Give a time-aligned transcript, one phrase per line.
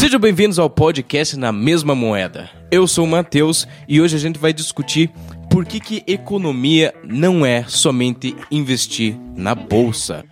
[0.00, 2.48] Sejam bem-vindos ao podcast Na Mesma Moeda.
[2.70, 5.10] Eu sou o Matheus e hoje a gente vai discutir
[5.50, 10.24] por que, que economia não é somente investir na bolsa.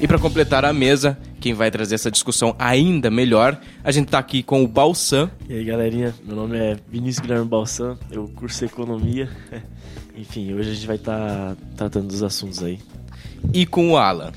[0.00, 4.18] E para completar a mesa, quem vai trazer essa discussão ainda melhor, a gente tá
[4.18, 5.30] aqui com o Balsan.
[5.48, 9.28] E aí, galerinha, meu nome é Vinícius Guilherme Balsan, eu curso Economia.
[10.16, 12.78] Enfim, hoje a gente vai estar tá tratando dos assuntos aí.
[13.52, 14.32] E com o Alan.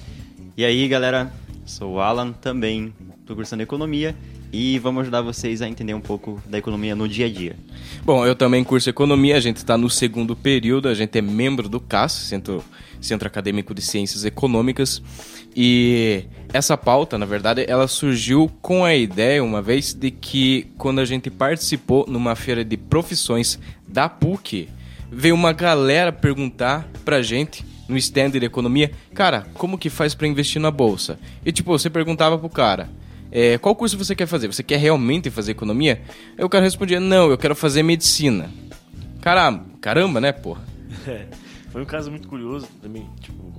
[0.55, 1.31] E aí, galera,
[1.66, 2.94] sou o Alan, também
[3.25, 4.16] tô cursando Economia
[4.53, 7.55] e vamos ajudar vocês a entender um pouco da economia no dia a dia.
[8.03, 11.70] Bom, eu também curso Economia, a gente está no segundo período, a gente é membro
[11.70, 12.63] do CAS, Centro,
[13.01, 15.01] Centro Acadêmico de Ciências Econômicas,
[15.55, 20.99] e essa pauta, na verdade, ela surgiu com a ideia, uma vez, de que quando
[20.99, 24.69] a gente participou numa feira de profissões da PUC,
[25.11, 30.27] veio uma galera perguntar pra gente no stand de economia, cara, como que faz para
[30.27, 31.19] investir na bolsa?
[31.45, 32.89] E tipo, você perguntava pro cara,
[33.30, 34.47] é, qual curso você quer fazer?
[34.47, 36.02] Você quer realmente fazer economia?
[36.38, 38.49] Aí o cara respondia, não, eu quero fazer medicina.
[39.21, 40.63] Caramba, caramba, né, porra?
[41.72, 43.52] Foi um caso muito curioso também, tipo,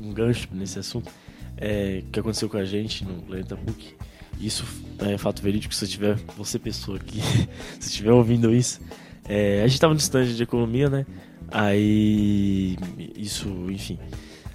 [0.00, 1.10] um gancho nesse assunto
[1.56, 3.94] é, que aconteceu com a gente no Planeta Book.
[4.40, 4.64] Isso
[4.98, 7.20] é fato verídico, se tiver, você pessoa aqui,
[7.78, 8.80] se estiver ouvindo isso.
[9.28, 11.06] É, a gente estava no stand de economia, né?
[11.50, 12.76] Aí,
[13.16, 13.98] isso, enfim.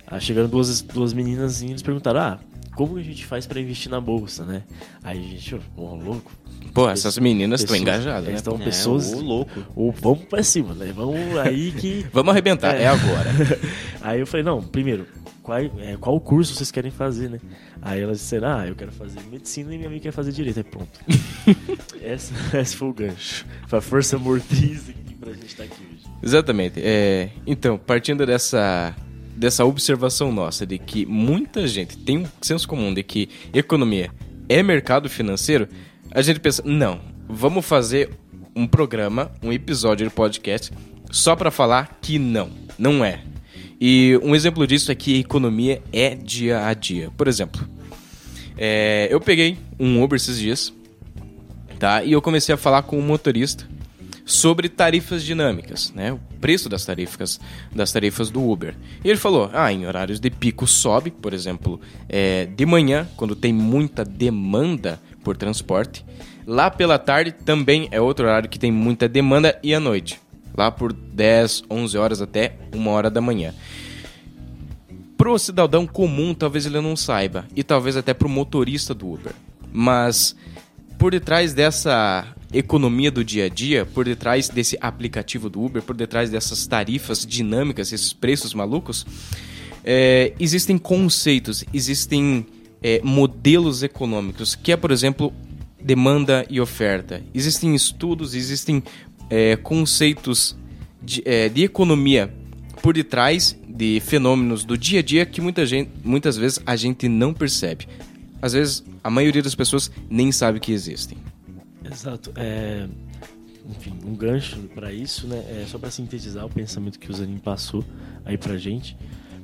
[0.05, 2.39] Aí chegaram duas, duas meninas e eles perguntaram: ah,
[2.75, 4.63] como a gente faz para investir na bolsa, né?
[5.03, 6.31] Aí a gente, pô, louco.
[6.73, 8.35] Pô, essas meninas estão engajadas, né?
[8.35, 9.11] Estão é, pessoas.
[9.13, 9.65] O louco.
[9.75, 10.93] Ou vamos pra cima, né?
[10.95, 12.05] Vamos aí que.
[12.13, 13.29] vamos arrebentar, é, é agora.
[14.01, 15.05] aí eu falei, não, primeiro,
[15.41, 17.39] qual, é, qual curso vocês querem fazer, né?
[17.81, 20.57] Aí elas disseram, ah, eu quero fazer medicina e minha amiga quer fazer direito.
[20.57, 20.99] Aí pronto.
[22.03, 23.45] essa, esse foi o gancho.
[23.67, 24.83] Foi a força motriz
[25.19, 26.03] pra gente estar aqui hoje.
[26.21, 26.79] Exatamente.
[26.83, 28.95] É, então, partindo dessa,
[29.35, 34.11] dessa observação nossa de que muita gente tem um senso comum de que economia
[34.47, 35.67] é mercado financeiro,
[36.11, 38.09] a gente pensa, não, vamos fazer
[38.55, 40.71] um programa, um episódio de podcast
[41.11, 43.21] só para falar que não, não é.
[43.79, 47.09] E um exemplo disso é que economia é dia a dia.
[47.15, 47.65] Por exemplo,
[48.57, 50.73] é, eu peguei um Uber esses dias,
[51.77, 52.03] tá?
[52.03, 53.65] E eu comecei a falar com o um motorista
[54.25, 56.11] sobre tarifas dinâmicas, né?
[56.11, 57.39] O preço das tarifas,
[57.73, 58.75] das tarifas do Uber.
[59.03, 63.35] E ele falou: ah, em horários de pico sobe, por exemplo, é, de manhã, quando
[63.35, 66.05] tem muita demanda por transporte.
[66.45, 70.19] Lá pela tarde também é outro horário que tem muita demanda e à noite
[70.59, 73.53] lá por 10, 11 horas até 1 hora da manhã.
[75.15, 79.33] Pro cidadão comum, talvez ele não saiba, e talvez até pro motorista do Uber.
[79.71, 80.35] Mas
[80.97, 85.95] por detrás dessa economia do dia a dia, por detrás desse aplicativo do Uber, por
[85.95, 89.05] detrás dessas tarifas dinâmicas, esses preços malucos,
[89.83, 92.45] é, existem conceitos, existem
[92.81, 95.33] é, modelos econômicos, que é, por exemplo,
[95.81, 97.21] demanda e oferta.
[97.33, 98.83] Existem estudos, existem
[99.29, 100.55] é, conceitos
[101.01, 102.33] de, é, de, economia
[102.81, 107.07] por detrás de fenômenos do dia a dia que muita gente, muitas vezes a gente
[107.07, 107.87] não percebe.
[108.41, 111.17] Às vezes, a maioria das pessoas nem sabe que existem.
[111.83, 112.31] Exato.
[112.35, 112.87] É,
[113.69, 115.43] enfim, um gancho para isso, né?
[115.49, 117.83] É só para sintetizar o pensamento que o Zanin passou
[118.25, 118.97] aí pra gente,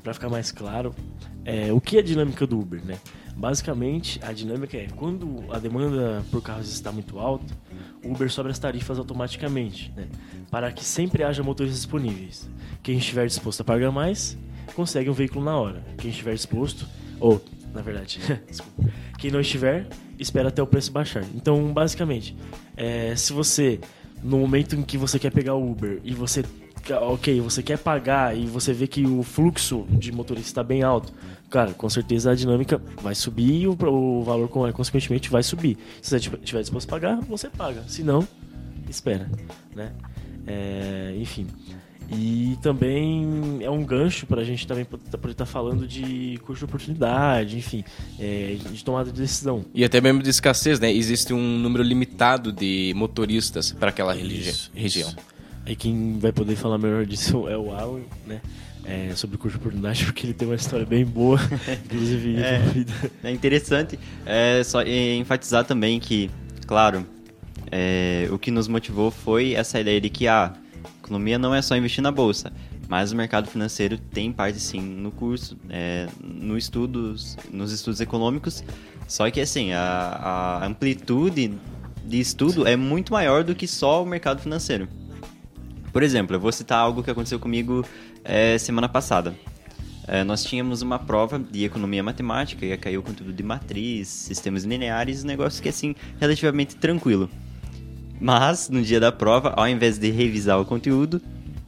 [0.03, 0.95] para ficar mais claro,
[1.43, 2.97] é, o que é a dinâmica do Uber, né?
[3.35, 7.53] Basicamente, a dinâmica é quando a demanda por carros está muito alta,
[8.03, 10.07] o Uber sobe as tarifas automaticamente, né?
[10.49, 12.49] para que sempre haja motoristas disponíveis.
[12.81, 14.37] Quem estiver disposto a pagar mais,
[14.73, 15.83] consegue um veículo na hora.
[15.97, 16.87] Quem estiver disposto,
[17.19, 18.19] ou, na verdade,
[19.19, 19.85] quem não estiver,
[20.17, 21.25] espera até o preço baixar.
[21.35, 22.35] Então, basicamente,
[22.77, 23.81] é, se você,
[24.23, 26.41] no momento em que você quer pegar o Uber e você
[26.93, 31.11] ok, você quer pagar e você vê que o fluxo de motorista está bem alto,
[31.49, 35.77] cara, com certeza a dinâmica vai subir e o, o valor, consequentemente, vai subir.
[36.01, 37.83] Se você estiver disposto a pagar, você paga.
[37.87, 38.27] Se não,
[38.89, 39.29] espera,
[39.75, 39.91] né?
[40.45, 41.47] É, enfim.
[42.11, 46.59] E também é um gancho para a gente também poder estar tá falando de custo
[46.59, 47.83] de oportunidade, enfim,
[48.19, 49.65] é, de tomada de decisão.
[49.73, 50.93] E até mesmo de escassez, né?
[50.93, 55.09] Existe um número limitado de motoristas para aquela isso, região.
[55.09, 55.34] Isso.
[55.65, 58.41] Aí quem vai poder falar melhor disso é o Alan, né?
[58.83, 61.39] É, sobre o curso de oportunidade, porque ele tem uma história bem boa,
[61.85, 62.37] inclusive.
[62.37, 62.61] é,
[63.23, 63.99] é interessante.
[64.25, 66.29] É só enfatizar também que,
[66.67, 67.05] claro,
[67.71, 70.53] é, o que nos motivou foi essa ideia de que a
[70.99, 72.53] economia não é só investir na bolsa,
[72.87, 78.63] mas o mercado financeiro tem parte sim no curso, é, no estudos, nos estudos econômicos.
[79.07, 79.81] Só que assim, a,
[80.61, 81.53] a amplitude
[82.03, 84.87] de estudo é muito maior do que só o mercado financeiro.
[85.95, 87.85] Por exemplo, eu vou citar algo que aconteceu comigo
[88.21, 89.33] é, semana passada.
[90.05, 95.23] É, nós tínhamos uma prova de economia matemática, cair o conteúdo de matriz, sistemas lineares,
[95.23, 97.29] um negócio que assim, relativamente tranquilo.
[98.19, 101.21] Mas, no dia da prova, ao invés de revisar o conteúdo,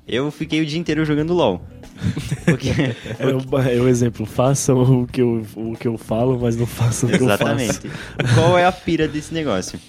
[0.05, 1.65] eu fiquei o dia inteiro jogando LOL.
[2.43, 2.71] Porque,
[3.17, 6.65] É o, é o exemplo, façam o que, eu, o que eu falo, mas não
[6.65, 7.43] façam o que eu faço.
[7.43, 7.89] Exatamente.
[8.35, 9.79] Qual é a pira desse negócio?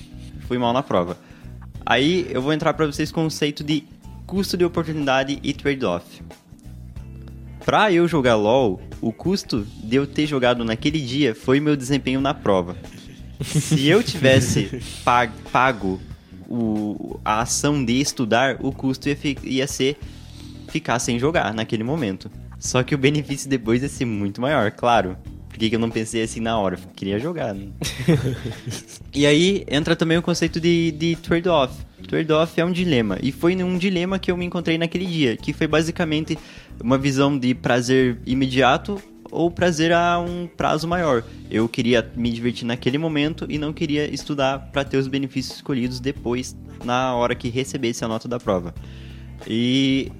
[0.46, 1.18] Fui mal na prova.
[1.84, 3.82] Aí eu vou entrar para vocês com o conceito de
[4.28, 6.04] custo de oportunidade e trade-off.
[7.64, 12.20] Pra eu jogar LoL, o custo de eu ter jogado naquele dia foi meu desempenho
[12.20, 12.76] na prova.
[13.42, 15.98] Se eu tivesse pag- pago
[16.46, 19.98] o- a ação de estudar, o custo ia, ia ser
[20.68, 22.30] ficar sem jogar naquele momento.
[22.58, 25.16] Só que o benefício depois ia ser muito maior, claro.
[25.48, 26.76] Por que que eu não pensei assim na hora?
[26.76, 27.54] Eu queria jogar.
[27.54, 27.68] Né?
[29.14, 31.74] e aí entra também o conceito de, de trade-off.
[32.06, 33.18] Trade-off é um dilema.
[33.22, 36.38] E foi num dilema que eu me encontrei naquele dia, que foi basicamente
[36.82, 39.00] uma visão de prazer imediato
[39.30, 41.22] ou prazer a um prazo maior.
[41.50, 46.00] Eu queria me divertir naquele momento e não queria estudar para ter os benefícios escolhidos
[46.00, 48.74] depois, na hora que recebesse a nota da prova.
[49.46, 50.10] E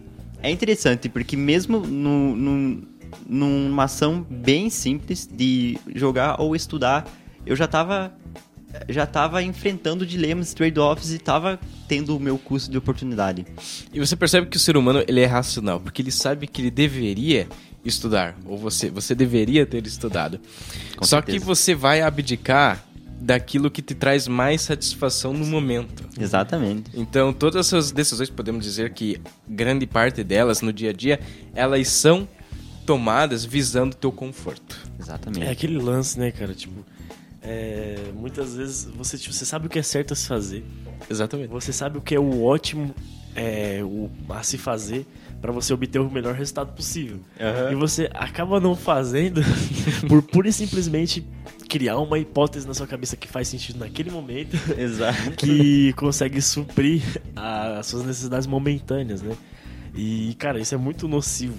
[0.42, 2.82] é interessante porque mesmo no, no-
[3.26, 7.06] numa ação bem simples de jogar ou estudar,
[7.46, 8.12] eu já tava
[8.88, 13.46] já tava enfrentando dilemas, trade-offs e tava tendo o meu custo de oportunidade.
[13.92, 16.70] E você percebe que o ser humano ele é racional, porque ele sabe que ele
[16.70, 17.48] deveria
[17.84, 20.38] estudar, ou você, você deveria ter estudado.
[20.96, 21.38] Com Só certeza.
[21.38, 22.84] que você vai abdicar
[23.20, 26.04] daquilo que te traz mais satisfação no momento.
[26.18, 26.90] Exatamente.
[26.94, 31.18] Então, todas essas decisões, podemos dizer que grande parte delas no dia a dia,
[31.54, 32.28] elas são
[32.86, 34.78] tomadas visando o teu conforto.
[34.98, 35.46] Exatamente.
[35.46, 36.54] É aquele lance, né, cara?
[36.54, 36.84] Tipo,
[37.50, 40.62] é, muitas vezes você, tipo, você sabe o que é certo a se fazer,
[41.08, 41.48] Exatamente.
[41.48, 42.94] você sabe o que é o ótimo
[43.34, 45.06] é, o, a se fazer
[45.40, 47.20] pra você obter o melhor resultado possível.
[47.40, 47.72] Aham.
[47.72, 49.40] E você acaba não fazendo
[50.08, 51.24] por pura e simplesmente
[51.68, 55.30] criar uma hipótese na sua cabeça que faz sentido naquele momento Exato.
[55.36, 57.02] que consegue suprir
[57.36, 59.34] a- as suas necessidades momentâneas, né?
[59.94, 61.56] E, cara, isso é muito nocivo.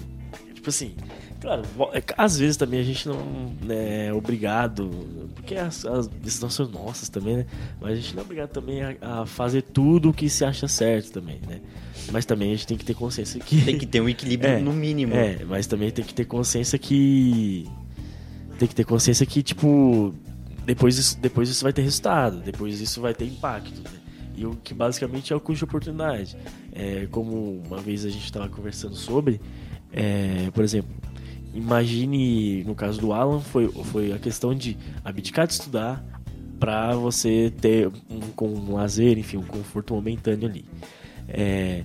[0.54, 0.92] Tipo assim,
[1.40, 4.90] claro, é às vezes também a gente não né, é obrigado,
[5.34, 7.46] porque as, as decisões são nossas também, né?
[7.80, 10.68] Mas a gente não é obrigado também a, a fazer tudo o que se acha
[10.68, 11.60] certo também, né?
[12.12, 13.64] Mas também a gente tem que ter consciência que.
[13.64, 15.14] Tem que ter um equilíbrio É, no mínimo.
[15.14, 17.68] É, mas também tem que ter consciência que.
[18.58, 20.14] Tem que ter consciência que, tipo,
[20.66, 23.98] depois isso, depois isso vai ter resultado, depois isso vai ter impacto, né?
[24.36, 26.36] E o que basicamente é o custo de oportunidade.
[26.72, 29.40] É, como uma vez a gente estava conversando sobre,
[29.92, 30.90] é, por exemplo,
[31.54, 36.04] imagine, no caso do Alan, foi, foi a questão de abdicar de estudar
[36.58, 40.64] para você ter um, com um lazer, enfim, um conforto momentâneo ali.
[41.28, 41.82] É,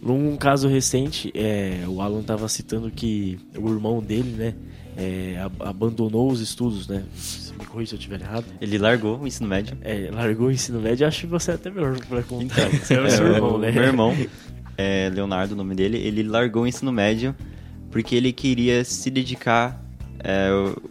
[0.00, 4.54] num caso recente, é, o Alan estava citando que o irmão dele, né,
[4.96, 7.02] é, ab- abandonou os estudos, né?
[7.58, 8.44] Me corrija se eu estiver errado.
[8.60, 9.76] Ele largou o ensino médio.
[9.82, 12.68] É, largou o ensino médio, acho que você é até melhor pra contar.
[12.68, 13.70] Você é o É, seu irmão, o né?
[13.72, 14.14] Meu irmão,
[14.76, 17.34] é, Leonardo, o nome dele, ele largou o ensino médio
[17.92, 19.80] porque ele queria se dedicar,
[20.18, 20.90] é, o-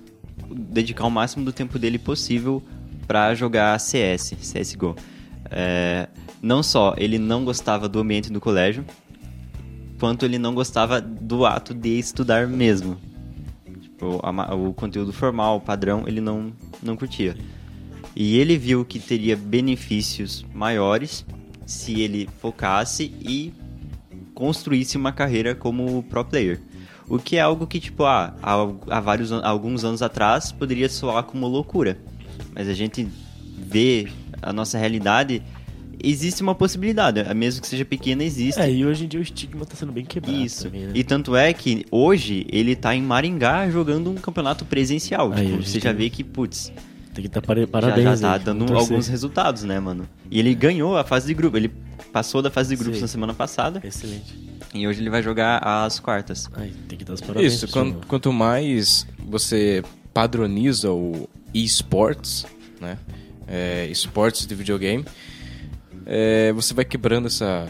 [0.50, 2.64] dedicar o máximo do tempo dele possível
[3.06, 4.96] pra jogar CS, CSGO.
[5.50, 6.08] É,
[6.42, 8.86] não só ele não gostava do ambiente do colégio,
[10.00, 12.98] quanto ele não gostava do ato de estudar mesmo.
[13.82, 17.36] Tipo, a o conteúdo formal, padrão, ele não, não curtia.
[18.16, 21.26] E ele viu que teria benefícios maiores
[21.66, 23.54] se ele focasse e
[24.34, 26.60] construísse uma carreira como pro player.
[27.14, 28.54] O que é algo que, tipo, ah, há,
[28.90, 31.98] há vários, an- alguns anos atrás poderia soar como loucura.
[32.56, 33.06] Mas a gente
[33.58, 34.08] vê
[34.42, 35.42] a nossa realidade,
[36.02, 37.22] existe uma possibilidade.
[37.34, 38.62] Mesmo que seja pequena, existe.
[38.62, 40.64] É, e hoje em dia o estigma tá sendo bem quebrado Isso.
[40.64, 40.92] também, né?
[40.96, 45.34] E tanto é que hoje ele tá em Maringá jogando um campeonato presencial.
[45.34, 46.72] Aí, tipo, você já vê que, putz,
[47.14, 50.08] Tem que dar pare- já, parabéns já tá aí, dando alguns resultados, né, mano?
[50.30, 51.58] E ele ganhou a fase de grupo.
[51.58, 51.70] Ele
[52.14, 53.02] passou da fase de grupos Sim.
[53.02, 54.34] na semana passada Excelente.
[54.74, 56.50] e hoje ele vai jogar as quartas.
[56.54, 57.54] Aí, tem que dar os parabéns.
[57.54, 58.06] Isso, pro quan- senhor.
[58.06, 62.46] quanto mais você padroniza o esports,
[62.80, 62.98] né?
[63.48, 65.04] É, esportes de videogame,
[66.06, 67.68] é, você vai quebrando essa,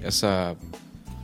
[0.00, 0.56] essa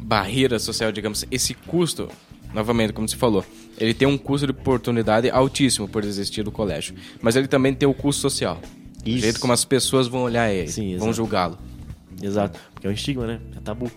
[0.00, 2.08] barreira social, digamos, esse custo,
[2.54, 3.44] novamente, como você falou,
[3.78, 7.88] ele tem um custo de oportunidade altíssimo por existir do colégio, mas ele também tem
[7.88, 8.60] o custo social.
[9.04, 9.18] O Isso.
[9.18, 11.58] jeito como as pessoas vão olhar ele, Sim, vão julgá-lo.
[12.22, 12.58] Exato.
[12.72, 13.40] Porque é um estigma, né?
[13.56, 13.90] É tabu.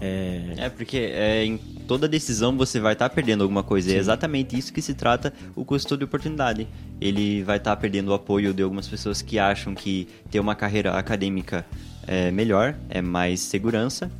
[0.00, 0.54] É...
[0.56, 3.92] É, porque é, em toda decisão você vai estar perdendo alguma coisa.
[3.92, 6.66] É exatamente isso que se trata o custo de oportunidade.
[7.00, 10.92] Ele vai estar perdendo o apoio de algumas pessoas que acham que ter uma carreira
[10.92, 11.66] acadêmica
[12.06, 14.10] é melhor, é mais segurança.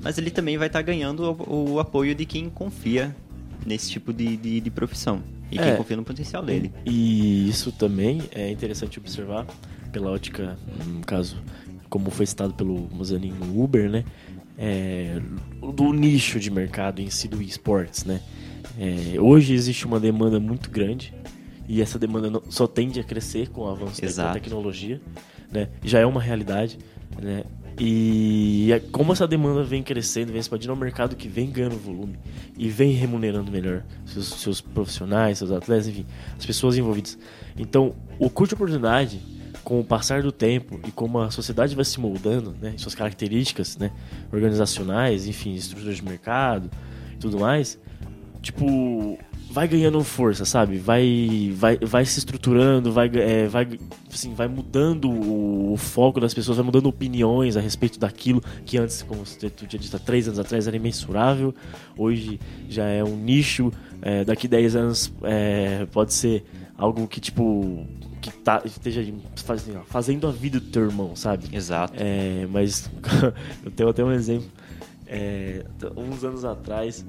[0.00, 3.14] mas ele também vai estar ganhando o, o apoio de quem confia
[3.66, 5.76] nesse tipo de, de, de profissão e quem É.
[5.76, 6.72] confia no potencial dele.
[6.84, 9.46] E isso também é interessante observar
[9.92, 11.36] pela ótica, no caso,
[11.88, 14.04] como foi citado pelo Mozanin no Uber, né?
[14.56, 15.20] É,
[15.74, 18.20] do nicho de mercado em si do esportes, né?
[18.78, 21.12] É, hoje existe uma demanda muito grande
[21.68, 24.32] e essa demanda não- só tende a crescer com o avanço da Exato.
[24.34, 25.00] tecnologia,
[25.52, 25.68] né?
[25.84, 26.78] Já é uma realidade,
[27.20, 27.44] né?
[27.78, 31.76] E é- como essa demanda vem crescendo, vem expandindo, é um mercado que vem ganhando
[31.76, 32.18] volume
[32.56, 36.06] e vem remunerando melhor seus, seus profissionais, seus atletas, enfim,
[36.38, 37.18] as pessoas envolvidas.
[37.58, 39.20] Então, o custo de oportunidade,
[39.64, 43.76] com o passar do tempo e como a sociedade vai se moldando, né, suas características,
[43.76, 43.90] né,
[44.32, 46.70] organizacionais, enfim, estruturas de mercado
[47.24, 47.78] tudo mais,
[48.44, 49.18] tipo,
[49.50, 50.78] vai ganhando força, sabe?
[50.78, 53.66] Vai, vai, vai se estruturando, vai, é, vai,
[54.12, 58.76] assim, vai mudando o, o foco das pessoas, vai mudando opiniões a respeito daquilo que
[58.78, 61.54] antes, como você tinha dito há três anos atrás, era imensurável.
[61.96, 63.72] Hoje já é um nicho.
[64.02, 66.44] é, daqui 10 anos é, pode ser
[66.76, 67.86] algo que, tipo,
[68.20, 69.04] que tá, esteja
[69.36, 71.48] fazendo, fazendo a vida do teu irmão, sabe?
[71.52, 71.94] Exato.
[71.96, 72.90] É, mas
[73.64, 74.48] eu tenho até um exemplo.
[75.06, 75.64] É,
[75.96, 77.04] uns anos atrás,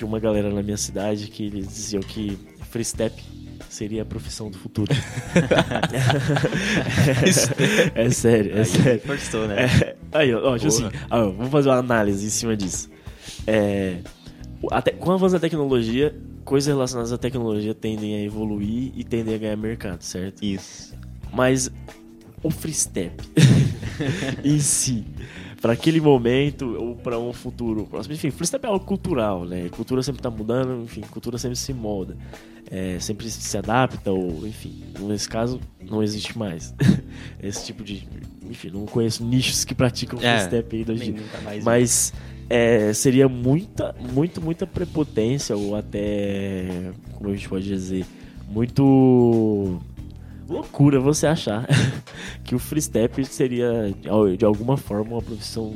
[0.00, 2.38] tinha uma galera na minha cidade que eles diziam que
[2.70, 3.22] free step
[3.68, 4.90] seria a profissão do futuro.
[7.94, 9.00] é sério, é sério.
[9.02, 9.64] Forçou, né?
[9.64, 12.88] É, aí, ó, tipo assim, ó, vamos fazer uma análise em cima disso.
[13.46, 13.98] É,
[14.70, 19.34] até, com o avanço da tecnologia, coisas relacionadas à tecnologia tendem a evoluir e tendem
[19.34, 20.42] a ganhar mercado, certo?
[20.42, 20.94] Isso.
[21.30, 21.70] Mas
[22.42, 23.22] o free step
[24.42, 25.04] em si,
[25.60, 29.68] para aquele momento ou para um futuro próximo, enfim, free step é algo cultural, né?
[29.68, 32.16] Cultura sempre tá mudando, enfim, cultura sempre se molda,
[32.70, 36.74] é, sempre se adapta ou, enfim, nesse caso não existe mais
[37.42, 38.08] esse tipo de,
[38.48, 41.14] enfim, não conheço nichos que praticam É, step ainda hoje.
[41.44, 42.12] mais Mas
[42.48, 48.06] é, seria muita, muito, muita prepotência ou até, como a gente pode dizer,
[48.48, 49.78] muito
[50.50, 51.66] loucura você achar
[52.44, 53.94] que o free step seria
[54.36, 55.74] de alguma forma uma profissão,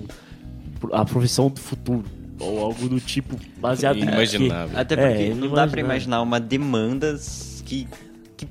[0.92, 2.04] a profissão do futuro
[2.40, 4.02] ou algo do tipo baseado em?
[4.02, 4.78] Inimaginável.
[4.78, 5.84] Até É, porque não dá pra inimaginável.
[5.84, 7.16] imaginar uma demanda
[7.64, 7.86] que.
[8.36, 8.48] que-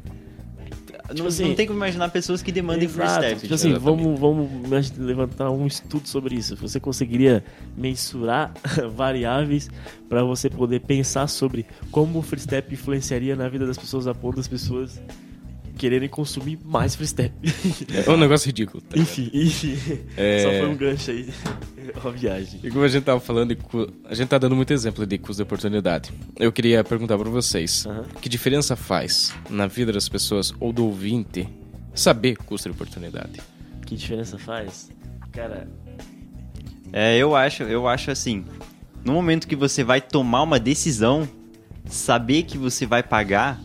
[1.15, 3.25] não, assim, não tem como imaginar pessoas que demandem free Exato.
[3.25, 3.42] step.
[3.42, 4.18] Tipo assim, Exatamente.
[4.20, 6.56] vamos, vamos levantar um estudo sobre isso.
[6.56, 7.44] Você conseguiria
[7.77, 8.51] mensurar
[8.96, 9.70] variáveis
[10.08, 14.15] para você poder pensar sobre como o free step influenciaria na vida das pessoas a
[14.15, 15.00] ponto das pessoas
[15.77, 17.34] quererem consumir mais free step.
[18.06, 18.82] É um negócio ridículo.
[18.82, 18.98] tá?
[18.98, 19.77] enfim, enfim.
[20.15, 20.44] É.
[20.44, 21.30] Só foi um gancho aí.
[22.01, 22.60] Uma viagem.
[22.63, 23.58] E como a gente tava falando,
[24.06, 26.12] a gente tá dando muito exemplo de custo de oportunidade.
[26.39, 28.06] Eu queria perguntar pra vocês, Aham.
[28.22, 31.48] que diferença faz na vida das pessoas ou do ouvinte
[31.94, 33.42] saber custo de oportunidade?
[33.86, 34.89] Que diferença faz?
[35.32, 35.68] Cara,
[36.94, 38.46] É, eu acho, eu acho assim,
[39.03, 41.27] no momento que você vai tomar uma decisão,
[41.86, 43.60] saber que você vai pagar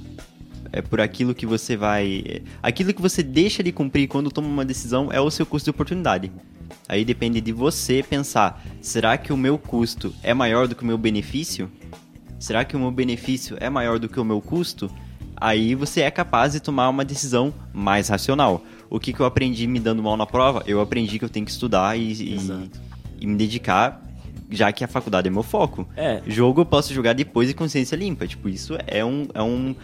[0.73, 4.49] é por aquilo que você vai, é, aquilo que você deixa de cumprir quando toma
[4.49, 6.31] uma decisão é o seu custo de oportunidade.
[6.89, 10.87] Aí depende de você pensar, será que o meu custo é maior do que o
[10.87, 11.71] meu benefício?
[12.39, 14.91] Será que o meu benefício é maior do que o meu custo?
[15.37, 18.65] Aí você é capaz de tomar uma decisão mais racional.
[18.91, 20.63] O que, que eu aprendi me dando mal na prova?
[20.67, 22.37] Eu aprendi que eu tenho que estudar e, e-
[23.21, 24.03] e me dedicar,
[24.51, 25.87] já que a faculdade é meu foco.
[25.97, 26.23] É.
[26.27, 28.27] Jogo eu posso jogar depois de consciência limpa.
[28.27, 29.75] Tipo, isso é um, é um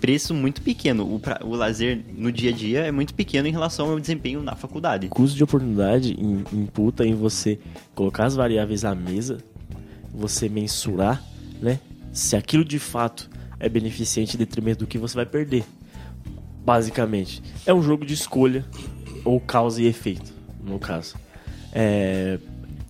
[0.00, 1.14] preço muito pequeno.
[1.14, 4.42] O, pra- o lazer no dia a dia é muito pequeno em relação ao desempenho
[4.42, 5.08] na faculdade.
[5.08, 7.58] custo de oportunidade im- imputa em você
[7.94, 9.38] colocar as variáveis à mesa,
[10.12, 11.22] você mensurar,
[11.60, 11.78] né?
[12.12, 13.28] Se aquilo de fato
[13.60, 15.64] é beneficente em detrimento do que você vai perder.
[16.64, 18.64] Basicamente, é um jogo de escolha
[19.24, 21.14] ou causa e efeito, no caso.
[21.72, 22.38] É,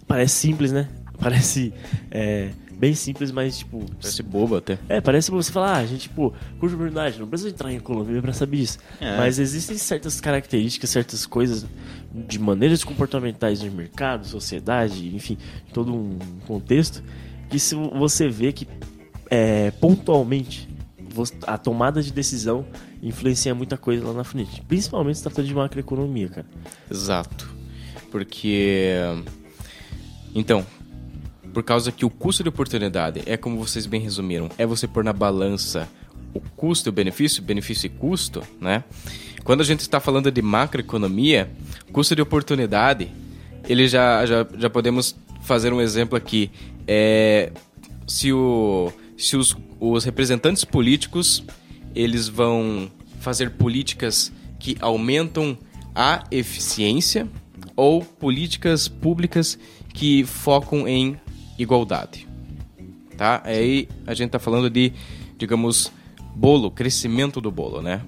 [0.06, 0.88] parece simples, né?
[1.20, 1.72] Parece
[2.12, 4.78] é, bem simples, mas tipo, Parece bobo até.
[4.88, 7.76] é, parece você falar, ah, a gente, pô, curso de oportunidade, não precisa entrar em
[7.76, 8.78] economia pra saber disso.
[9.00, 9.16] É.
[9.16, 11.66] Mas existem certas características, certas coisas
[12.12, 15.36] de maneiras comportamentais de mercado, sociedade, enfim,
[15.72, 17.02] todo um contexto,
[17.50, 18.68] que se você vê que
[19.30, 20.68] é, pontualmente
[21.46, 22.64] a tomada de decisão
[23.02, 24.62] influencia muita coisa lá na frente.
[24.62, 26.46] Principalmente se tratando de macroeconomia, cara.
[26.90, 27.48] Exato.
[28.10, 28.94] Porque.
[30.34, 30.64] Então,
[31.58, 35.02] por causa que o custo de oportunidade é como vocês bem resumiram, é você pôr
[35.02, 35.88] na balança
[36.32, 38.84] o custo e o benefício, benefício e custo, né?
[39.42, 41.50] Quando a gente está falando de macroeconomia,
[41.92, 43.10] custo de oportunidade,
[43.68, 46.48] ele já, já, já podemos fazer um exemplo aqui.
[46.86, 47.50] É,
[48.06, 51.42] se o, se os, os representantes políticos
[51.92, 52.88] eles vão
[53.18, 55.58] fazer políticas que aumentam
[55.92, 57.28] a eficiência
[57.74, 59.58] ou políticas públicas
[59.92, 61.18] que focam em
[61.58, 62.26] igualdade.
[63.16, 63.42] Tá?
[63.44, 64.92] Aí a gente está falando de,
[65.36, 65.92] digamos,
[66.34, 68.00] bolo, crescimento do bolo, né?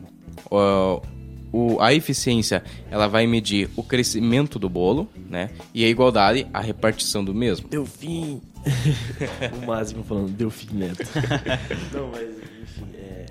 [0.51, 1.03] O,
[1.53, 5.51] o, a eficiência ela vai medir o crescimento do bolo, né?
[5.75, 7.69] E a igualdade, a repartição do mesmo.
[7.69, 8.41] Deu fim.
[9.63, 11.09] o máximo falando, deu fim neto.
[11.93, 12.29] Não, mas
[12.63, 13.27] enfim, é...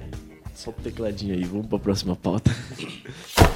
[0.53, 2.51] só o tecladinho aí, vamos para a próxima pauta.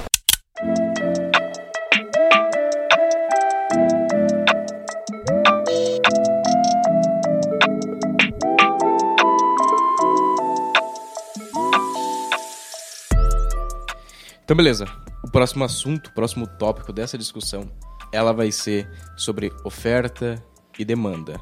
[14.54, 14.86] Então, beleza.
[15.20, 17.68] O próximo assunto, o próximo tópico dessa discussão,
[18.12, 20.40] ela vai ser sobre oferta
[20.78, 21.40] e demanda.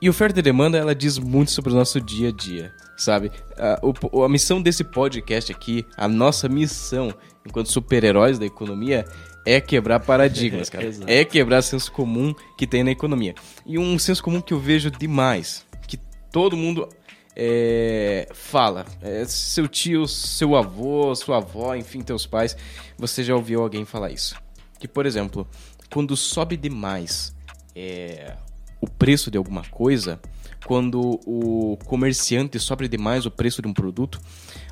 [0.00, 3.32] E oferta e demanda, ela diz muito sobre o nosso dia a dia, sabe?
[3.58, 3.80] A,
[4.12, 7.12] o, a missão desse podcast aqui, a nossa missão
[7.44, 9.04] enquanto super-heróis da economia
[9.44, 10.88] é quebrar paradigmas, cara.
[11.08, 13.34] é quebrar senso comum que tem na economia.
[13.66, 15.98] E um senso comum que eu vejo demais, que
[16.30, 16.88] todo mundo
[17.36, 18.86] é, fala.
[19.02, 22.56] É, seu tio, seu avô, sua avó, enfim, teus pais,
[22.96, 24.34] você já ouviu alguém falar isso.
[24.80, 25.46] Que, por exemplo,
[25.92, 27.36] quando sobe demais
[27.74, 28.34] é,
[28.80, 30.18] o preço de alguma coisa,
[30.64, 34.18] quando o comerciante sobe demais o preço de um produto,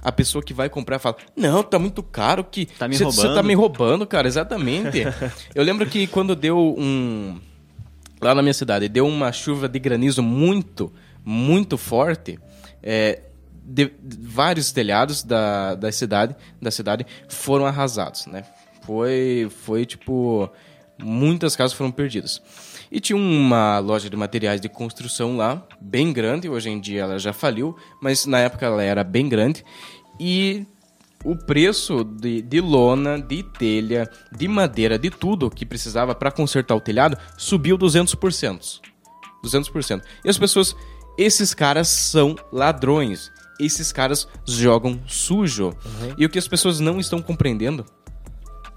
[0.03, 2.65] a pessoa que vai comprar fala: Não, tá muito caro que.
[2.67, 3.15] Tá me roubando.
[3.15, 5.03] Você tá me roubando, cara, exatamente.
[5.55, 7.39] Eu lembro que quando deu um.
[8.21, 10.91] Lá na minha cidade, deu uma chuva de granizo muito,
[11.23, 12.39] muito forte
[12.85, 13.23] é,
[13.65, 18.45] de, vários telhados da, da cidade da cidade foram arrasados, né?
[18.83, 20.51] Foi, foi tipo
[21.03, 22.43] muitas casas foram perdidas.
[22.93, 27.19] E tinha uma loja de materiais de construção lá, bem grande, hoje em dia ela
[27.19, 29.65] já faliu, mas na época ela era bem grande.
[30.21, 30.67] E
[31.25, 36.77] o preço de, de lona, de telha, de madeira, de tudo que precisava para consertar
[36.77, 38.81] o telhado subiu 200%.
[39.43, 40.03] 200%.
[40.25, 40.77] E as pessoas
[41.17, 43.33] esses caras são ladrões.
[43.59, 45.67] Esses caras jogam sujo.
[45.67, 46.15] Uhum.
[46.19, 47.87] E o que as pessoas não estão compreendendo,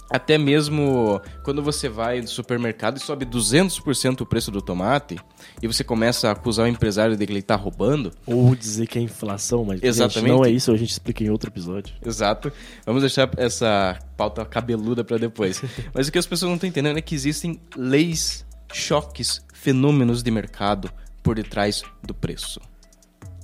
[0.10, 5.18] até mesmo quando você vai no supermercado e sobe 200% o preço do tomate,
[5.62, 8.12] e você começa a acusar o empresário de que ele está roubando.
[8.26, 10.32] Ou dizer que é inflação, mas Exatamente.
[10.32, 11.96] não é isso, a gente explica em outro episódio.
[12.06, 12.52] Exato.
[12.86, 15.62] Vamos deixar essa pauta cabeluda para depois.
[15.94, 20.30] mas o que as pessoas não estão entendendo é que existem leis, choques, fenômenos de
[20.30, 20.90] mercado
[21.28, 22.62] por detrás do preço.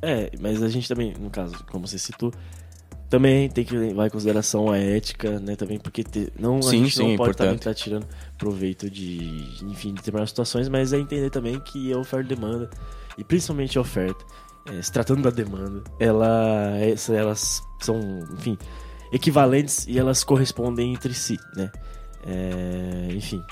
[0.01, 2.33] É, mas a gente também, no caso, como você citou,
[3.09, 5.57] também tem que levar em consideração a ética, né?
[5.57, 9.43] Também porque te, não, sim, a gente sim, não pode também estar tirando proveito de,
[9.63, 12.69] enfim, de determinadas situações, mas é entender também que a oferta e demanda,
[13.17, 14.23] e principalmente a oferta,
[14.67, 17.99] é, se tratando da demanda, ela, é, elas são,
[18.31, 18.57] enfim,
[19.11, 21.69] equivalentes e elas correspondem entre si, né?
[22.25, 23.43] É, enfim,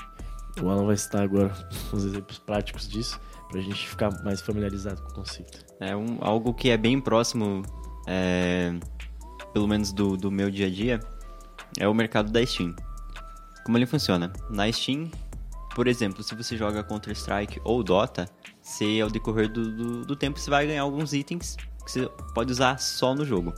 [0.62, 1.52] o Alan vai citar agora
[1.92, 3.20] uns exemplos práticos disso
[3.52, 5.64] pra gente ficar mais familiarizado com o conceito.
[5.78, 7.62] É um, algo que é bem próximo,
[8.06, 8.74] é,
[9.52, 11.00] pelo menos do, do meu dia a dia,
[11.78, 12.74] é o mercado da Steam.
[13.64, 14.32] Como ele funciona?
[14.50, 15.10] Na Steam,
[15.74, 18.26] por exemplo, se você joga Counter-Strike ou Dota,
[18.60, 22.50] você, ao decorrer do, do, do, tempo, você vai ganhar alguns itens que você pode
[22.50, 23.52] usar só no jogo.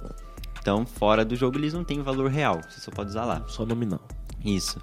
[0.60, 3.44] Então, fora do jogo, eles não têm valor real, você só pode usar lá.
[3.46, 4.00] Só nominal.
[4.44, 4.80] Isso.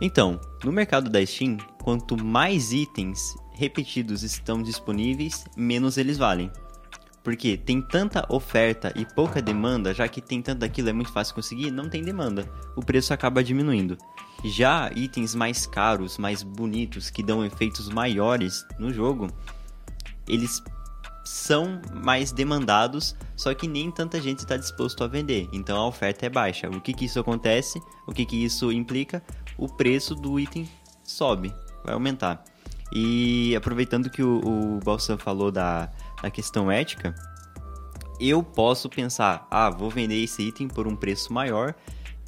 [0.00, 6.50] Então, no mercado da Steam, quanto mais itens repetidos estão disponíveis, menos eles valem.
[7.22, 11.36] Porque tem tanta oferta e pouca demanda, já que tem tanto daquilo é muito fácil
[11.36, 12.50] conseguir, não tem demanda.
[12.74, 13.96] O preço acaba diminuindo.
[14.44, 19.28] Já itens mais caros, mais bonitos, que dão efeitos maiores no jogo,
[20.26, 20.60] eles
[21.24, 25.48] são mais demandados, só que nem tanta gente está disposto a vender.
[25.52, 26.68] Então a oferta é baixa.
[26.68, 27.80] O que, que isso acontece?
[28.08, 29.22] O que, que isso implica?
[29.56, 30.68] O preço do item
[31.04, 32.42] sobe, vai aumentar.
[32.94, 35.90] E aproveitando que o, o Balsam falou da,
[36.22, 37.14] da questão ética,
[38.20, 41.74] eu posso pensar, ah, vou vender esse item por um preço maior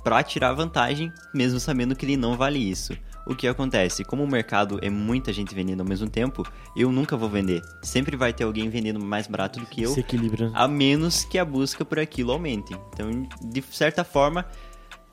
[0.03, 2.93] para tirar vantagem, mesmo sabendo que ele não vale isso.
[3.27, 4.05] O que acontece?
[4.05, 6.47] Como o mercado é muita gente vendendo ao mesmo tempo,
[6.77, 7.63] eu nunca vou vender.
[7.83, 9.91] Sempre vai ter alguém vendendo mais barato do que eu.
[9.91, 10.51] Se equilibra.
[10.55, 12.77] A menos que a busca por aquilo aumente.
[12.93, 14.45] Então, de certa forma,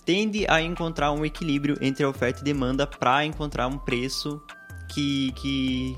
[0.03, 4.41] tende a encontrar um equilíbrio entre a oferta e demanda para encontrar um preço
[4.91, 5.97] que, que,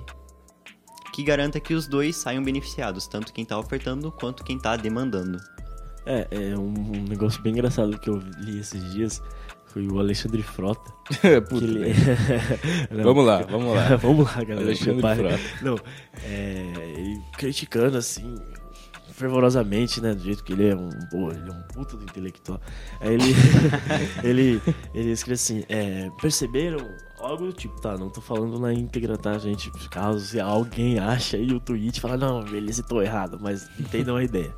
[1.13, 5.39] que garanta que os dois saiam beneficiados, tanto quem está ofertando quanto quem está demandando.
[6.05, 9.21] É, é um, um, negócio bem engraçado que eu li esses dias.
[9.67, 10.91] Foi o Alexandre Frota.
[11.49, 11.93] Puta, ele...
[12.91, 13.95] Não, vamos lá, vamos lá.
[13.95, 14.61] vamos lá, galera.
[14.61, 15.39] Alexandre Frota.
[15.61, 15.79] Não,
[16.23, 18.35] é, ele criticando assim,
[19.13, 20.13] fervorosamente, né?
[20.13, 22.59] Do jeito que ele é um, pô, ele é um puta do intelectual.
[22.99, 23.33] Aí ele,
[24.23, 24.61] ele,
[24.93, 26.85] ele escreve assim: é, perceberam
[27.25, 27.97] algo do tipo, tá?
[27.97, 29.71] Não tô falando na íntegra, tá, gente?
[29.89, 34.15] Caso se alguém acha aí o tweet e fala, não, ele citou errado, mas entendam
[34.15, 34.55] a ideia.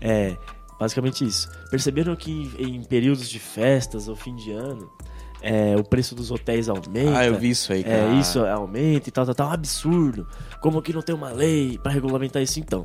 [0.00, 0.36] É,
[0.78, 1.50] basicamente isso.
[1.70, 4.90] Perceberam que em períodos de festas ou fim de ano,
[5.42, 7.18] é, o preço dos hotéis aumenta.
[7.18, 8.14] Ah, eu vi isso aí, cara.
[8.14, 9.48] É, isso aumenta e tal, tal, tal.
[9.48, 10.26] Um absurdo.
[10.60, 12.84] Como que não tem uma lei para regulamentar isso então?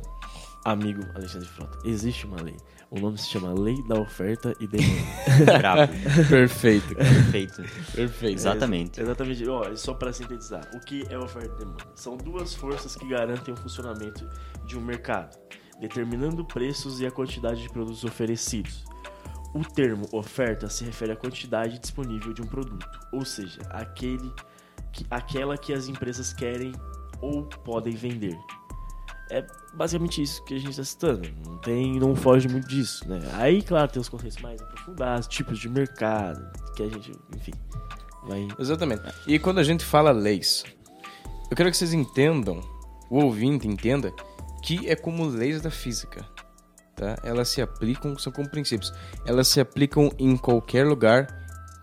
[0.64, 2.56] Amigo Alexandre Frota, existe uma lei.
[2.96, 4.96] O nome se chama Lei da Oferta e Demanda.
[5.58, 5.92] Bravo.
[6.30, 6.94] Perfeito.
[6.94, 7.62] Perfeito.
[7.94, 8.38] Perfeito.
[8.38, 8.98] Exatamente.
[8.98, 9.46] É, exatamente.
[9.46, 11.84] Ó, só para sintetizar, o que é oferta e demanda?
[11.94, 14.26] São duas forças que garantem o funcionamento
[14.64, 15.36] de um mercado,
[15.78, 18.82] determinando preços e a quantidade de produtos oferecidos.
[19.54, 24.32] O termo oferta se refere à quantidade disponível de um produto, ou seja, aquele
[24.90, 26.72] que, aquela que as empresas querem
[27.20, 28.36] ou podem vender.
[29.30, 31.28] É basicamente isso que a gente está citando.
[31.44, 33.20] Não tem, não foge muito disso, né?
[33.34, 37.52] Aí, claro, tem os conceitos mais aprofundados, tipos de mercado, que a gente, enfim,
[38.24, 39.02] vai Exatamente.
[39.26, 40.64] E quando a gente fala leis,
[41.50, 42.60] eu quero que vocês entendam,
[43.10, 44.12] o ouvinte entenda,
[44.62, 46.24] que é como leis da física.
[46.94, 47.16] Tá?
[47.22, 48.92] Elas se aplicam, são como princípios.
[49.26, 51.26] Elas se aplicam em qualquer lugar,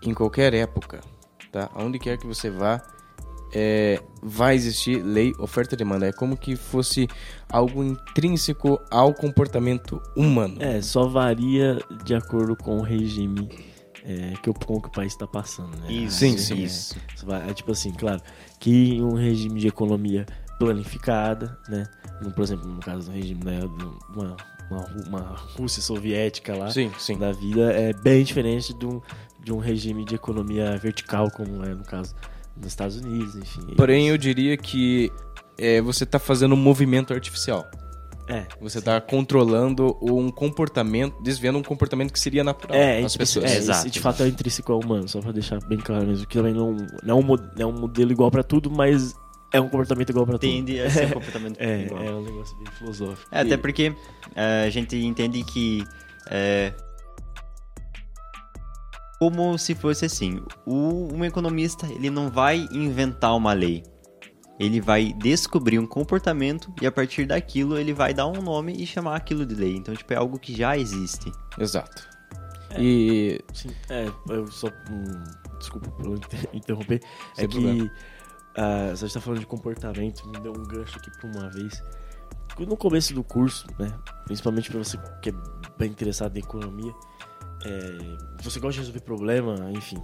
[0.01, 1.01] em qualquer época.
[1.51, 1.69] Tá?
[1.73, 2.81] Aonde quer que você vá,
[3.53, 6.07] é, vai existir lei, oferta e demanda.
[6.07, 7.07] É como que fosse
[7.49, 10.55] algo intrínseco ao comportamento humano.
[10.59, 13.47] É, só varia de acordo com o regime
[14.03, 15.91] é, que, o, com que o país está passando, né?
[15.91, 16.63] Isso, Sim, É, sim.
[16.63, 16.97] isso.
[17.15, 18.21] Isso é tipo assim, claro,
[18.59, 20.25] que em um regime de economia
[20.59, 21.85] planificada, né?
[22.21, 23.59] No, por exemplo, no caso do regime, né?
[23.59, 24.35] de Uma,
[24.69, 25.19] uma, uma
[25.57, 27.17] Rússia soviética lá, Sim, sim.
[27.17, 29.01] da vida, é bem diferente de um,
[29.43, 32.15] de um regime de economia vertical, como é no caso
[32.55, 33.61] dos Estados Unidos, enfim.
[33.75, 35.11] Porém, eu diria que
[35.57, 37.65] é, você está fazendo um movimento artificial.
[38.25, 43.17] É, Você está controlando um comportamento, desviando um comportamento que seria natural É, das é,
[43.17, 43.51] pessoas.
[43.51, 43.79] é, Exato.
[43.79, 46.25] isso de fato é intrínseco ao humano, só pra deixar bem claro mesmo.
[46.25, 49.13] Que também não, não, é, um, não é um modelo igual pra tudo, mas
[49.51, 50.49] é um comportamento igual pra tudo.
[50.49, 52.01] Tende a ser um comportamento É, igual.
[52.01, 53.27] é um negócio bem filosófico.
[53.29, 53.93] É, até porque
[54.35, 55.83] é, a gente entende que
[56.31, 56.71] é,
[59.23, 63.81] como se fosse assim, o, um economista ele não vai inventar uma lei,
[64.59, 68.85] ele vai descobrir um comportamento e a partir daquilo ele vai dar um nome e
[68.85, 69.77] chamar aquilo de lei.
[69.77, 71.31] Então tipo é algo que já existe.
[71.57, 72.05] Exato.
[72.71, 72.81] É.
[72.81, 74.67] E Sim, é, eu só.
[74.67, 75.23] hum,
[75.57, 76.99] desculpa por inter- interromper.
[77.33, 77.91] Sem é que.
[78.57, 81.81] ah, você está falando de comportamento, me deu um gancho aqui por uma vez.
[82.59, 83.89] No começo do curso, né?
[84.25, 85.33] Principalmente para você que é
[85.77, 86.93] bem interessado em economia,
[87.65, 90.01] é, você gosta de resolver problema, enfim.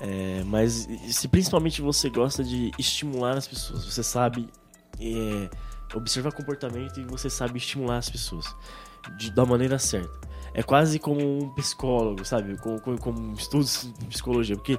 [0.00, 4.48] É, mas se principalmente você gosta de estimular as pessoas, você sabe
[5.00, 5.50] é,
[5.94, 8.54] observar comportamento e você sabe estimular as pessoas
[9.16, 10.28] de- da maneira certa.
[10.54, 12.56] É quase como um psicólogo, sabe?
[12.58, 14.56] Como, como, como estudos de psicologia.
[14.56, 14.78] Porque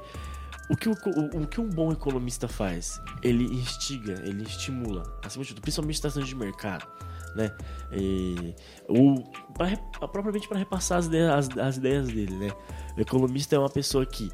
[0.70, 3.02] o que, o, o- que um bom economista faz?
[3.22, 6.88] Ele instiga, ele estimula, acima de tudo, principalmente tratando de mercado,
[7.36, 7.52] né?
[7.92, 8.54] E,
[8.88, 9.16] o,
[9.54, 9.76] pra,
[10.08, 12.52] propriamente para repassar as ideias, as, as ideias dele, né?
[12.98, 14.32] O economista é uma pessoa que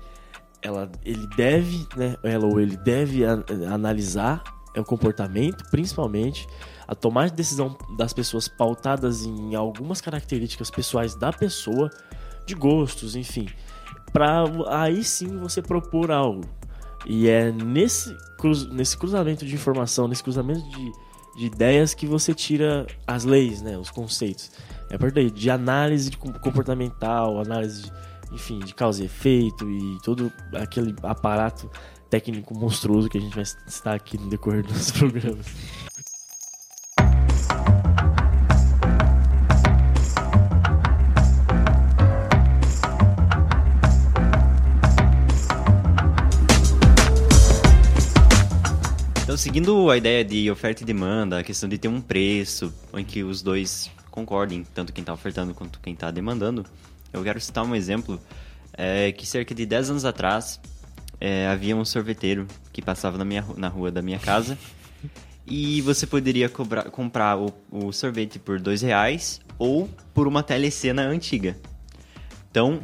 [0.62, 2.16] ela, ele deve, né?
[2.24, 6.46] Ela ou ele deve a- analisar é o comportamento, principalmente
[6.88, 11.90] a tomar de decisão das pessoas pautadas em algumas características pessoais da pessoa,
[12.46, 13.48] de gostos, enfim,
[14.12, 16.42] para aí sim você propor algo.
[17.08, 20.92] E é nesse, cruz, nesse cruzamento de informação, nesse cruzamento de,
[21.38, 24.52] de ideias que você tira as leis, né, os conceitos.
[24.90, 27.92] É a partir daí, de análise de com- comportamental, análise, de,
[28.32, 31.70] enfim, de causa e efeito e todo aquele aparato
[32.10, 35.46] técnico monstruoso que a gente vai citar aqui no decorrer dos programas.
[49.46, 53.24] Seguindo a ideia de oferta e demanda, a questão de ter um preço em que
[53.24, 56.66] os dois concordem, tanto quem está ofertando quanto quem está demandando,
[57.14, 58.20] eu quero citar um exemplo
[58.74, 60.60] é, que cerca de 10 anos atrás
[61.22, 64.58] é, havia um sorveteiro que passava na, minha, na rua da minha casa
[65.46, 71.04] e você poderia cobrar- comprar o, o sorvete por dois reais ou por uma telecena
[71.04, 71.56] antiga.
[72.50, 72.80] Então,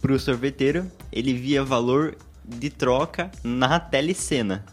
[0.00, 4.64] para o sorveteiro, ele via valor de troca na telecena.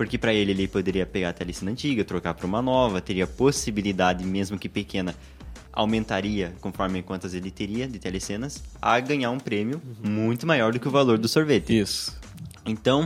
[0.00, 4.24] Porque para ele ele poderia pegar a telecena antiga, trocar para uma nova, teria possibilidade,
[4.24, 5.14] mesmo que pequena,
[5.70, 10.88] aumentaria conforme quantas ele teria de telecenas, a ganhar um prêmio muito maior do que
[10.88, 11.78] o valor do sorvete.
[11.78, 12.18] Isso.
[12.64, 13.04] Então,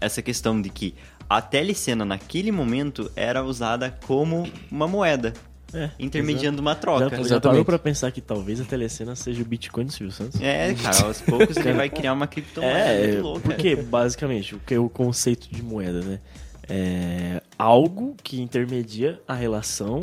[0.00, 0.94] essa questão de que
[1.28, 5.34] a telecena naquele momento era usada como uma moeda.
[5.74, 7.24] É, intermediando uma Já, troca.
[7.24, 10.40] já parou pra pensar que talvez a telecena seja o Bitcoin do Silvio Santos?
[10.40, 13.40] É, cara, aos poucos ele vai criar uma criptomoeda É, muito louca.
[13.48, 16.20] porque basicamente o que é o conceito de moeda, né?
[16.68, 20.00] É algo que intermedia a relação,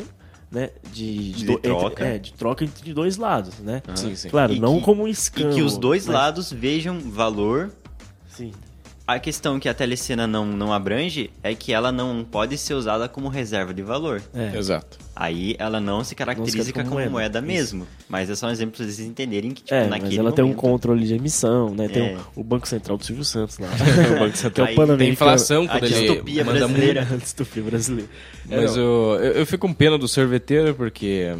[0.50, 1.86] né, de, De do- troca.
[2.04, 3.82] Entre, é, de troca entre dois lados, né?
[3.94, 4.28] Sim, sim.
[4.28, 5.54] Claro, E não que- como um E escândalo.
[5.56, 7.70] que os dois mas- lados vejam valor.
[8.28, 8.52] Sim.
[9.06, 13.06] A questão que a telecena não, não abrange é que ela não pode ser usada
[13.06, 14.22] como reserva de valor.
[14.32, 14.56] É.
[14.56, 14.96] Exato.
[15.14, 17.10] Aí ela não se caracteriza Não se como, como moeda.
[17.10, 17.46] moeda, Isso.
[17.46, 17.86] mesmo.
[18.08, 20.42] Mas é só um exemplo pra vocês entenderem que, tipo, É, naquele mas ela tem
[20.42, 21.86] um momento- controle de emissão, né?
[21.86, 22.16] Tem É.
[22.34, 23.68] o, o Banco Central do Silvio Santos lá.
[24.16, 24.66] O Banco Central.
[24.66, 27.04] é Aí Pan Tem inflação A quando ele distopia manda brasileira.
[27.10, 27.22] muito.
[27.22, 28.10] Distopia brasileira.
[28.48, 28.82] É, Mas não.
[28.82, 31.36] eu, eu, eu fico com pena do sorveteiro porque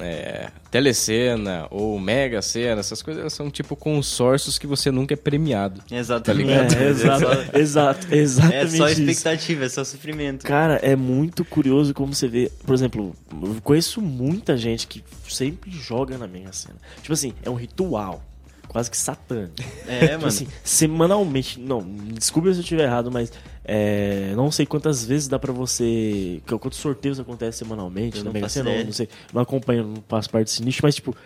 [0.00, 5.82] é, Telecena ou Mega Sena, essas coisas são tipo consórcios que você nunca é premiado.
[5.90, 6.44] Exatamente.
[6.46, 6.74] ligado?
[6.74, 7.24] É, exato,
[7.58, 9.02] exato, exatamente É só isso.
[9.02, 10.44] expectativa, é só sofrimento.
[10.44, 12.50] Cara, é muito curioso como você vê.
[12.64, 16.76] Por exemplo, eu conheço muita gente que sempre joga na Mega Sena.
[17.00, 18.22] Tipo assim, é um ritual.
[18.68, 19.54] Quase que satânico.
[19.86, 20.26] É, Tipo mano.
[20.26, 21.58] assim, semanalmente.
[21.58, 21.80] Não,
[22.12, 23.32] desculpe se eu estiver errado, mas
[23.68, 26.40] é, não sei quantas vezes dá pra você.
[26.46, 28.70] Quantos sorteios acontecem semanalmente Eu na não Mega Sena?
[28.70, 29.08] Não, não sei.
[29.34, 31.16] Não acompanho, não faço parte desse nicho, mas tipo,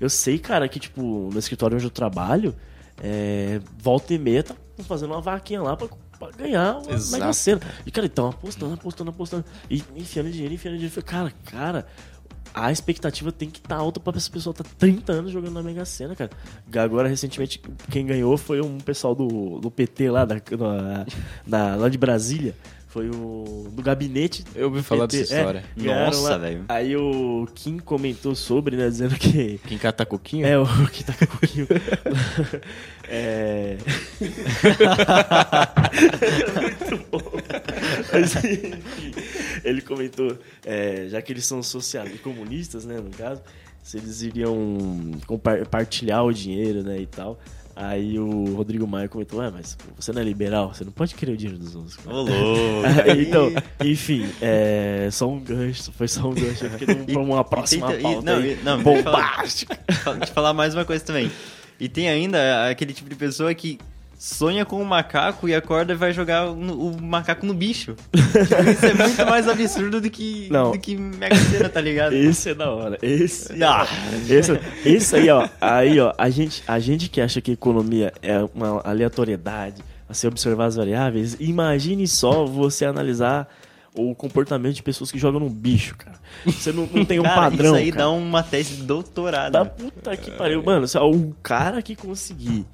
[0.00, 2.56] eu sei, cara, que tipo, no escritório onde eu trabalho,
[3.02, 7.20] é, volta e meia tá fazendo uma vaquinha lá pra, pra ganhar uma Exato.
[7.20, 7.60] Mega Sena.
[7.84, 9.44] E, cara, então apostando, apostando, apostando.
[9.68, 11.02] E enfiando dinheiro, enfiando dinheiro.
[11.02, 11.86] Cara, cara,
[12.54, 15.84] a expectativa tem que estar alta pra essa pessoa estar 30 anos jogando na Mega
[15.84, 16.30] Sena, cara.
[16.76, 17.60] Agora, recentemente,
[17.90, 21.06] quem ganhou foi um pessoal do, do PT lá, da, da-
[21.46, 22.54] da- lá de Brasília.
[22.88, 24.44] Foi o do gabinete.
[24.52, 25.18] Eu ouvi falar PT.
[25.18, 25.64] dessa história.
[25.78, 26.64] É, Nossa, velho.
[26.68, 30.44] Aí o Kim comentou sobre, né, dizendo que Quem cata coquinho?
[30.44, 31.14] é, o tá
[31.46, 31.68] Kim.
[33.08, 33.76] é.
[36.60, 37.20] Muito bom.
[38.12, 38.34] Mas,
[39.64, 43.40] ele comentou, é, já que eles são socialistas, comunistas, né, no caso,
[43.82, 44.56] se eles iriam
[45.26, 47.38] compartilhar o dinheiro, né, e tal.
[47.74, 51.32] Aí o Rodrigo Maia comentou, ué, mas você não é liberal, você não pode querer
[51.32, 51.96] o dinheiro dos outros.
[51.96, 52.30] cara." Ô, louco.
[53.08, 53.50] Aí, então,
[53.82, 56.64] enfim, é, só um gancho, foi só um gancho.
[56.66, 59.02] Eu fiquei pra uma próxima e- pauta não, aí, e- não, eu falar.
[59.02, 59.78] bombástica.
[59.86, 61.30] Deixa eu falar mais uma coisa também.
[61.78, 63.78] E tem ainda aquele tipo de pessoa que
[64.22, 67.94] sonha com um macaco e acorda e vai jogar no- o macaco no bicho.
[68.12, 70.72] Tipo, isso é muito mais absurdo do que, Não.
[70.72, 72.12] do que Mega Sena, tá ligado?
[72.12, 72.98] Esse é da hora.
[73.00, 73.86] Esse, Ah.
[74.28, 75.48] esse, esse aí, ó.
[75.58, 80.66] Aí, ó, a gente, a gente que acha que economia é uma aleatoriedade, você observar
[80.66, 83.48] as variáveis, imagine só você analisar
[83.94, 86.20] o comportamento de pessoas que jogam no bicho, cara.
[86.44, 87.66] Você não, não tem um Cara, padrão.
[87.74, 88.04] isso aí cara.
[88.04, 89.52] dá uma tese de doutorado.
[89.52, 90.62] Da puta que pariu.
[90.62, 92.66] Mano, só o cara que conseguir,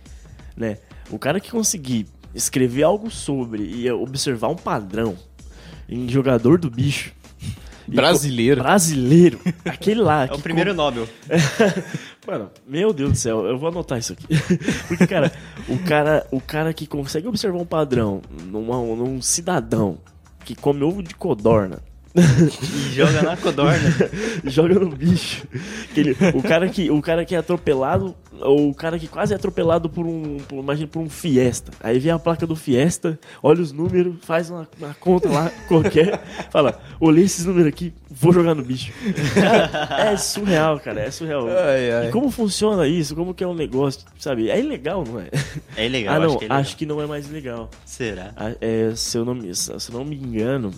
[0.56, 0.78] né?
[1.10, 5.16] O cara que conseguir escrever algo sobre e observar um padrão
[5.88, 7.12] em jogador do bicho.
[7.86, 8.62] Brasileiro.
[8.62, 9.40] Brasileiro.
[9.64, 10.26] Aquele lá.
[10.26, 11.08] É o primeiro Nobel.
[12.26, 14.26] Mano, meu Deus do céu, eu vou anotar isso aqui.
[14.88, 15.32] Porque, cara,
[15.68, 19.98] o cara, o cara que consegue observar um padrão numa, num cidadão
[20.44, 21.80] que come ovo de codorna
[22.92, 23.94] joga na codorna.
[24.44, 25.46] joga no bicho.
[25.94, 29.32] Que ele- o, cara que, o cara que é atropelado, ou o cara que quase
[29.32, 31.72] é atropelado por um, por, imagina, por um Fiesta.
[31.80, 36.20] Aí vem a placa do Fiesta, olha os números, faz uma, uma conta lá qualquer,
[36.50, 38.92] fala, olhei esses números aqui, vou jogar no bicho.
[39.34, 41.46] Cara, é surreal, cara, é surreal.
[41.48, 42.08] Ai, ai.
[42.08, 43.14] E como funciona isso?
[43.14, 44.50] Como que é um negócio, sabe?
[44.50, 45.28] É ilegal, não é?
[45.76, 46.60] É ilegal, ah, não, acho que é ilegal.
[46.60, 47.70] acho que não é mais legal.
[47.84, 48.32] Será?
[48.36, 50.72] Ah, é, se, eu não me, se eu não me engano.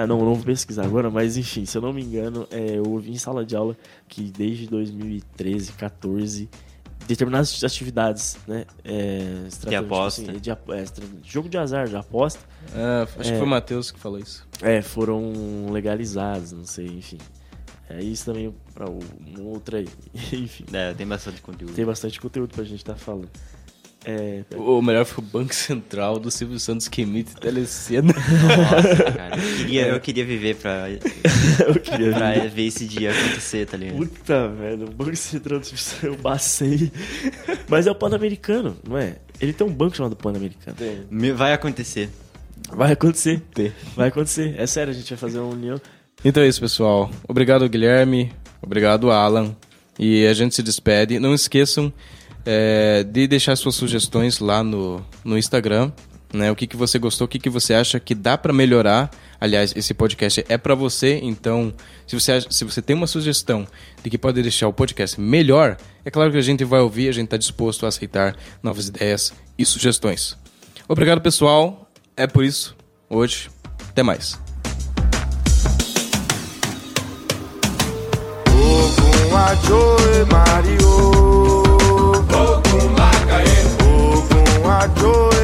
[0.00, 2.84] Ah, não, não vou pesquisar agora, mas enfim, se eu não me engano, é, eu
[2.84, 6.48] ouvi em sala de aula que desde 2013, 14,
[7.06, 8.64] determinadas atividades, né?
[8.84, 10.22] É, tipo aposta.
[10.22, 12.40] assim, de, é, de jogo de azar, de aposta,
[12.74, 13.32] Ah, acho É.
[13.32, 14.46] que foi o Matheus que falou isso.
[14.62, 17.18] é, foram legalizados, não sei, enfim.
[17.90, 19.88] É isso também pra o- uma outra aí.
[20.32, 21.72] enfim, É, tem bastante conteúdo.
[21.74, 23.30] tem bastante conteúdo pra gente estar falando.
[24.10, 28.14] É, O melhor foi o Banco Central do Silvio Santos que emite telecena.
[28.16, 29.36] Nossa, cara.
[29.36, 32.48] Eu queria, eu queria viver pra, eu queria pra ver.
[32.48, 33.98] ver esse dia acontecer, tá ligado?
[33.98, 35.60] Puta, velho, o Banco Central
[36.02, 36.90] eu bacei.
[37.68, 39.16] Mas é o Pan-Americano, não é?
[39.38, 40.76] Ele tem um banco chamado Pan-Americano.
[41.10, 42.08] Me- Vai acontecer.
[42.72, 43.42] Vai acontecer.
[43.94, 44.54] Vai acontecer.
[44.56, 45.78] É sério, a gente vai fazer uma união.
[46.24, 47.10] Então é isso, pessoal.
[47.28, 48.32] Obrigado, Guilherme.
[48.62, 49.54] Obrigado, Alan.
[49.98, 51.18] E a gente se despede.
[51.18, 51.92] Não esqueçam
[52.50, 55.92] é, de deixar suas sugestões lá no, no Instagram.
[56.32, 56.50] Né?
[56.50, 59.10] O que, que você gostou, o que, que você acha que dá para melhorar.
[59.38, 61.72] Aliás, esse podcast é para você, então
[62.06, 63.66] se você, se você tem uma sugestão
[64.02, 67.12] de que pode deixar o podcast melhor, é claro que a gente vai ouvir, a
[67.12, 70.36] gente está disposto a aceitar novas ideias e sugestões.
[70.88, 71.90] Obrigado, pessoal.
[72.16, 72.74] É por isso,
[73.10, 73.50] hoje.
[73.90, 74.38] Até mais.
[80.30, 81.37] Mario.
[84.78, 85.37] I door